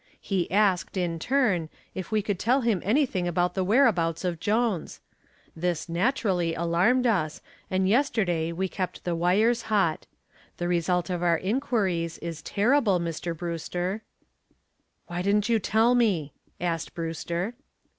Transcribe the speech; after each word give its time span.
He 0.19 0.49
asked, 0.49 0.97
in 0.97 1.19
turn, 1.19 1.69
if 1.93 2.11
we 2.11 2.23
could 2.23 2.39
tell 2.39 2.61
him 2.61 2.81
anything 2.83 3.27
about 3.27 3.53
the 3.53 3.63
whereabouts 3.63 4.25
of 4.25 4.39
Jones. 4.39 4.99
This 5.55 5.87
naturally 5.87 6.55
alarmed 6.55 7.05
us 7.05 7.39
and 7.69 7.87
yesterday 7.87 8.51
we 8.51 8.67
kept 8.67 9.03
the 9.03 9.15
wires 9.15 9.61
hot. 9.69 10.07
The 10.57 10.67
result 10.67 11.11
of 11.11 11.21
our 11.21 11.37
inquiries 11.37 12.17
is 12.17 12.41
terrible, 12.41 12.99
Mr. 12.99 13.37
Brewster." 13.37 14.01
"Why 15.05 15.21
didn't 15.21 15.49
you 15.49 15.59
tell 15.59 15.93
me?" 15.93 16.33
asked 16.59 16.95
Brewster. 16.95 17.53